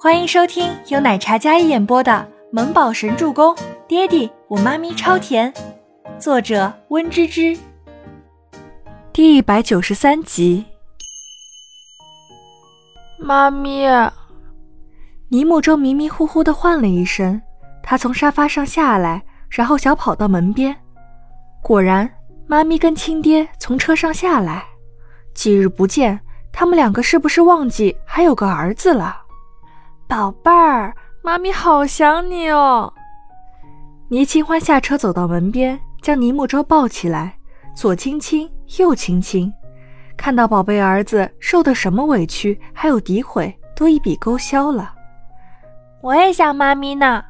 [0.00, 2.12] 欢迎收听由奶茶嘉一演播的
[2.52, 3.52] 《萌宝神助攻》，
[3.88, 5.52] 爹地我妈咪超甜，
[6.20, 7.58] 作者温芝芝。
[9.12, 10.64] 第一百九十三集。
[13.18, 13.88] 妈咪，
[15.30, 17.42] 尼木舟迷迷糊糊的唤了一声，
[17.82, 19.20] 他从沙发上下来，
[19.50, 20.76] 然后小跑到门边。
[21.60, 22.08] 果然，
[22.46, 24.64] 妈咪跟亲爹从车上下来。
[25.34, 26.20] 几日不见，
[26.52, 29.22] 他们两个是不是忘记还有个儿子了？
[30.08, 32.90] 宝贝儿，妈咪好想你哦！
[34.08, 37.36] 倪清欢下车走到门边，将倪木舟抱起来，
[37.76, 39.52] 左亲亲，右亲亲，
[40.16, 44.94] 看到宝贝儿子受的什么委屈，还有诋毁，都一笔勾销了。
[46.00, 47.22] 我也想妈咪呢。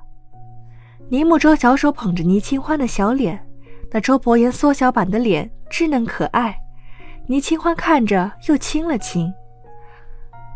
[1.08, 3.44] 倪木舟小手捧着倪清欢的小脸，
[3.90, 6.56] 那周伯言缩小版的脸，稚嫩可爱。
[7.26, 9.34] 倪清欢看着，又亲了亲。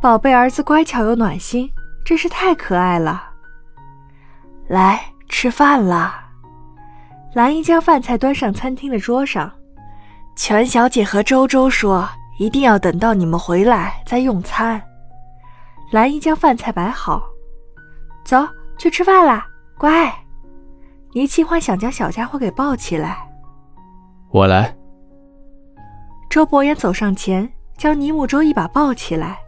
[0.00, 1.68] 宝贝儿子乖巧又暖心。
[2.04, 3.30] 真是太可爱了！
[4.68, 6.14] 来吃饭了！
[7.34, 9.50] 兰姨将饭菜端上餐厅的桌上。
[10.34, 12.08] 全小姐和周周说，
[12.38, 14.82] 一定要等到你们回来再用餐。
[15.90, 17.22] 兰姨将饭菜摆好，
[18.24, 18.38] 走
[18.78, 19.46] 去吃饭啦，
[19.78, 20.12] 乖。
[21.12, 23.30] 倪清欢想将小家伙给抱起来。
[24.30, 24.74] 我来。
[26.30, 29.38] 周伯言走上前，将倪木舟一把抱起来。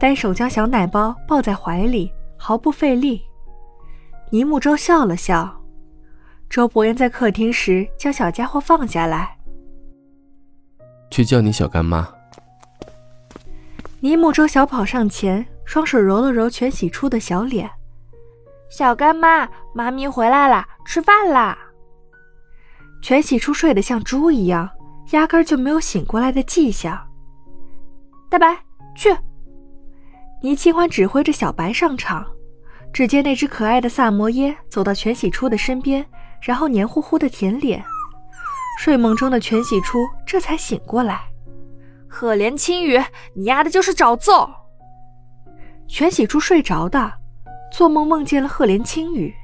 [0.00, 3.22] 单手将小奶包抱在怀里，毫不费力。
[4.30, 5.54] 倪木舟笑了笑。
[6.48, 9.36] 周伯言在客厅时将小家伙放下来，
[11.10, 12.08] 去叫你小干妈。
[14.00, 17.68] 倪木舟小跑上前，双手揉了揉全喜初的小脸。
[18.70, 21.58] 小干妈，妈咪回来啦，吃饭啦！
[23.02, 24.70] 全喜初睡得像猪一样，
[25.10, 26.98] 压根就没有醒过来的迹象。
[28.30, 28.56] 大白，
[28.94, 29.14] 去。
[30.40, 32.24] 倪清欢指挥着小白上场，
[32.92, 36.06] 只见那只可爱的萨摩耶走到全喜初的身边，
[36.40, 37.84] 然后黏糊糊的舔脸。
[38.78, 41.22] 睡梦中的全喜初这才醒过来。
[42.08, 43.02] 赫连青羽，
[43.34, 44.48] 你丫的就是找揍！
[45.88, 47.12] 全喜初睡着的，
[47.72, 49.34] 做梦梦见了赫连青羽，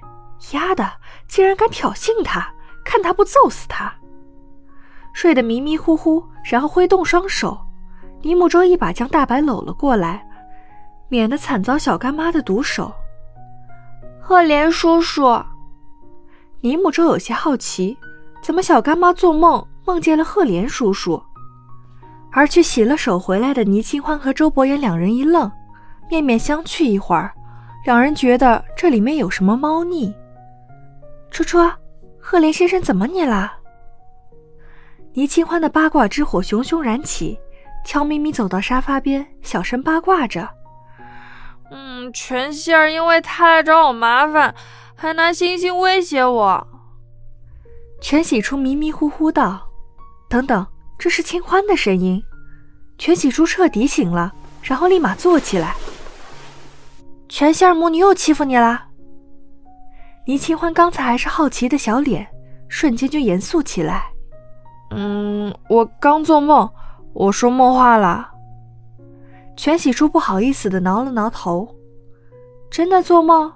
[0.53, 0.89] 丫的
[1.27, 2.55] 竟然敢挑衅他，
[2.85, 3.93] 看他不揍死他！
[5.13, 7.59] 睡得迷迷糊糊，然后挥动双手，
[8.23, 10.25] 倪木舟一把将大白搂了过来。
[11.09, 12.93] 免得惨遭小干妈的毒手。
[14.21, 15.43] 赫连叔叔，
[16.61, 17.97] 尼木舟有些好奇，
[18.43, 21.23] 怎么小干妈做梦梦见了赫连叔叔？
[22.33, 25.51] 而去洗了手回来的倪清欢和周伯言两人一愣，
[26.11, 27.33] 面面相觑一会儿，
[27.85, 30.13] 两人觉得这里面有什么猫腻。
[31.31, 31.59] 初初，
[32.19, 33.57] 赫连先生怎么你啦？
[35.13, 37.39] 倪清欢的八卦之火熊熊燃起，
[37.85, 40.49] 悄咪咪走到沙发边，小声八卦着。
[42.13, 44.55] 全希儿因为他来找我麻烦，
[44.95, 46.67] 还拿星星威胁我。
[48.01, 49.67] 全喜初迷迷糊糊道
[50.29, 50.67] ：“等等，
[50.99, 52.23] 这是清欢的声音。”
[52.99, 54.33] 全喜初彻底醒了，
[54.63, 55.75] 然后立马坐起来。
[57.29, 58.85] 全希儿母女又欺负你了？
[60.27, 62.27] 倪清欢刚才还是好奇的小脸，
[62.69, 64.05] 瞬间就严肃起来。
[64.91, 66.71] 嗯，我刚做梦，
[67.13, 68.31] 我说梦话了。
[69.57, 71.69] 全喜初不好意思的挠了挠头，
[72.75, 73.53] 真的做梦？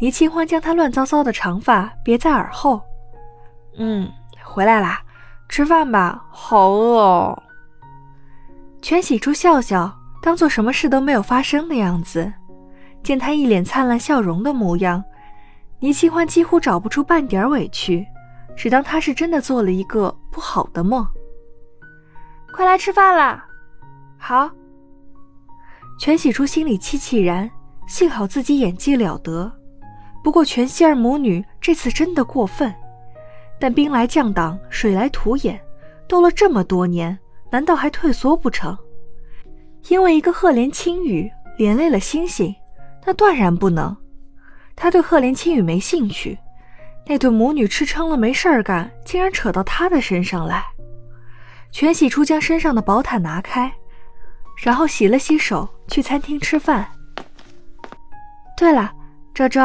[0.00, 2.80] 倪清欢将他乱糟糟的长发别在耳后。
[3.76, 4.10] 嗯，
[4.42, 5.02] 回来啦，
[5.46, 7.42] 吃饭吧，好饿哦。
[8.80, 12.32] 全喜初笑笑，当做什么事都没有发生的样子。
[13.02, 15.04] 见他一脸灿烂笑容的模样，
[15.78, 18.06] 倪清欢几乎找不出半点委屈，
[18.56, 21.06] 只当他是真的做了一个不好的梦。
[22.54, 23.44] 快来吃饭啦！
[24.16, 24.50] 好。
[25.98, 27.50] 全喜初心里气气然，
[27.86, 29.50] 幸好自己演技了得。
[30.22, 32.74] 不过全希儿母女这次真的过分。
[33.60, 35.60] 但兵来将挡，水来土掩，
[36.08, 37.18] 斗了这么多年，
[37.50, 38.76] 难道还退缩不成？
[39.88, 42.54] 因为一个赫连青羽连累了星星，
[43.06, 43.96] 那断然不能。
[44.74, 46.38] 他对赫连青羽没兴趣，
[47.06, 50.64] 那对母女吃撑了没事儿干，竟然扯到他的身上来。
[51.70, 53.72] 全喜初将身上的薄毯拿开。
[54.56, 56.88] 然后洗了洗手，去餐厅吃饭。
[58.56, 58.92] 对了，
[59.34, 59.60] 周周，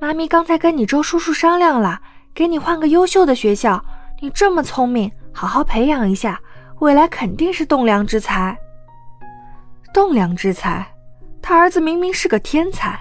[0.00, 2.00] 妈咪刚才跟你周叔叔商量了，
[2.32, 3.84] 给你换个优秀的学校。
[4.20, 6.40] 你这么聪明，好好培养一下，
[6.78, 8.56] 未来肯定是栋梁之才。
[9.92, 10.86] 栋梁之才，
[11.42, 12.98] 他儿子明明是个天才。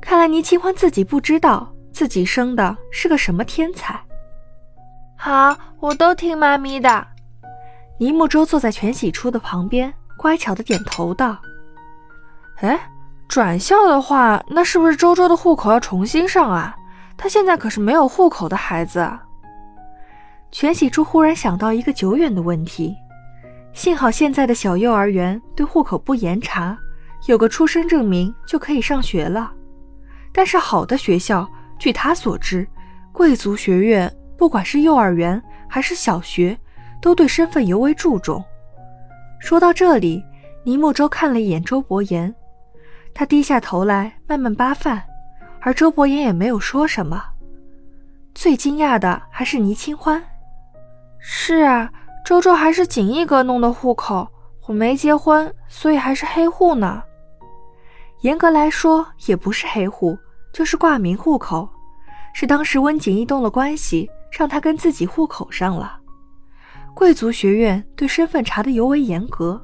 [0.00, 3.98] 看来倪清欢自己不知道自己生的是个什么天才。
[5.16, 7.06] 好，我都听妈咪的。
[7.98, 9.92] 倪木舟坐在全喜初的旁边。
[10.18, 11.36] 乖巧的点头道
[12.62, 12.78] ：“哎，
[13.32, 16.76] 转校的话，那是不是周周的户口要重新上啊？
[17.16, 19.10] 他现在可是没有户口的孩子。
[20.50, 22.94] 全喜初忽然想到一个久远的问题，
[23.72, 26.76] 幸好现在的小幼儿园对户口不严查，
[27.26, 29.50] 有个出生证明就可以上学了。
[30.30, 32.68] 但是好的学校，据他所知，
[33.12, 36.54] 贵族学院不管是幼儿园还是小学，
[37.00, 38.44] 都对身份尤为注重。
[39.38, 40.22] 说到这里，
[40.64, 42.34] 倪木舟看了一眼周伯言，
[43.14, 45.02] 他低下头来慢慢扒饭，
[45.60, 47.22] 而周伯言也没有说什么。
[48.34, 50.22] 最惊讶的还是倪清欢。
[51.18, 51.92] 是啊，
[52.24, 54.26] 周周还是锦衣哥弄的户口，
[54.66, 57.02] 我没结婚，所以还是黑户呢。
[58.22, 60.18] 严格来说，也不是黑户，
[60.52, 61.68] 就是挂名户口，
[62.32, 66.00] 是当时温锦衣动了关系，让他跟自己户口上了。
[66.94, 69.60] 贵族学院对身份查的尤为严格。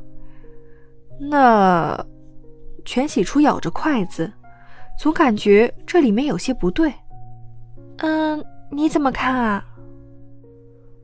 [1.21, 2.05] 那
[2.89, 4.33] 全喜初咬着筷子，
[4.99, 6.91] 总感觉这里面有些不对。
[7.99, 9.63] 嗯，你怎么看啊？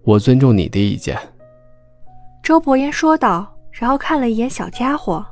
[0.02, 1.14] 我尊重你的意见。
[2.42, 5.26] 周伯言说道，然后看了一眼小家伙。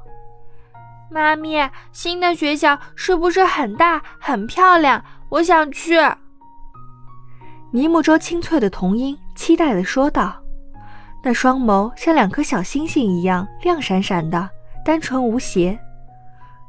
[1.11, 5.03] 妈咪，新的学校是不是很大很漂亮？
[5.31, 5.95] 我想去。
[7.71, 10.39] 尼木舟清脆的童音期待的说道。
[11.25, 14.51] 那双眸像两颗小星星一样亮闪闪的，
[14.85, 15.79] 单纯无邪。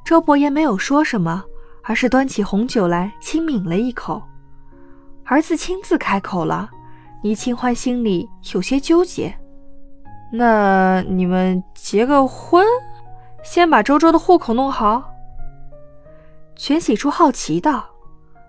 [0.03, 1.43] 周伯言没有说什么，
[1.81, 4.21] 而是端起红酒来轻抿了一口。
[5.23, 6.69] 儿子亲自开口了，
[7.23, 9.33] 倪清欢心里有些纠结。
[10.31, 12.65] 那你们结个婚，
[13.43, 15.09] 先把周周的户口弄好。
[16.55, 17.85] 全喜初好奇道：“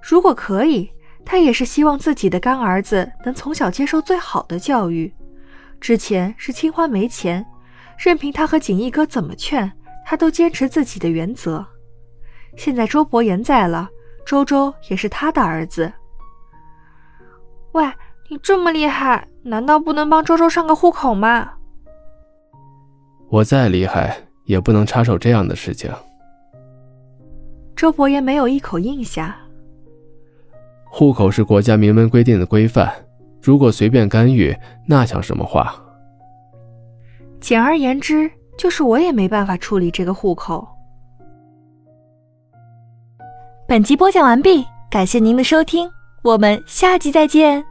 [0.02, 0.90] 如果可以，
[1.24, 5.14] 他也是希望自己的干儿子能从小接受最好的教育。”
[5.80, 7.46] 之前是清欢没钱，
[7.96, 9.70] 任凭他和锦衣哥怎么劝，
[10.04, 11.64] 他都坚持自己的原则。
[12.56, 13.88] 现在周伯言在了，
[14.24, 15.92] 周周也是他的儿子。
[17.72, 17.84] 喂，
[18.30, 21.54] 你这么厉害，难道不能帮周周上个户口吗？
[23.28, 25.90] 我再厉害，也不能插手这样的事情。
[27.74, 29.36] 周伯言没有一口应下。
[30.84, 32.92] 户口是国家明文规定的规范。
[33.42, 34.56] 如果随便干预，
[34.86, 35.74] 那像什么话？
[37.40, 40.66] 简而言之，就是我也没办法处理这个户口。
[43.66, 45.90] 本集播讲完毕，感谢您的收听，
[46.22, 47.64] 我们下集再见。